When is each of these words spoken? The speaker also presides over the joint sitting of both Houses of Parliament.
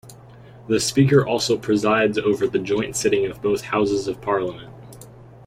The 0.67 0.79
speaker 0.79 1.23
also 1.27 1.59
presides 1.59 2.17
over 2.17 2.47
the 2.47 2.57
joint 2.57 2.95
sitting 2.95 3.27
of 3.27 3.39
both 3.43 3.61
Houses 3.61 4.07
of 4.07 4.19
Parliament. 4.19 4.71